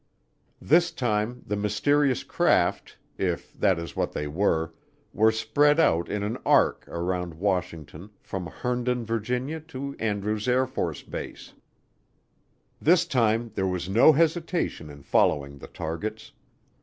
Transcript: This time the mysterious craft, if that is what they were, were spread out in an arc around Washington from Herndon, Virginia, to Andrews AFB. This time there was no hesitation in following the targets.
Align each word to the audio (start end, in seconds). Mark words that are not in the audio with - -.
This 0.59 0.89
time 0.89 1.43
the 1.45 1.55
mysterious 1.55 2.23
craft, 2.23 2.97
if 3.19 3.53
that 3.53 3.77
is 3.77 3.95
what 3.95 4.13
they 4.13 4.25
were, 4.25 4.73
were 5.13 5.31
spread 5.31 5.79
out 5.79 6.09
in 6.09 6.23
an 6.23 6.39
arc 6.43 6.87
around 6.87 7.35
Washington 7.35 8.09
from 8.19 8.47
Herndon, 8.47 9.05
Virginia, 9.05 9.59
to 9.67 9.95
Andrews 9.99 10.47
AFB. 10.47 11.53
This 12.81 13.05
time 13.05 13.51
there 13.53 13.67
was 13.67 13.87
no 13.87 14.11
hesitation 14.11 14.89
in 14.89 15.03
following 15.03 15.59
the 15.59 15.67
targets. 15.67 16.31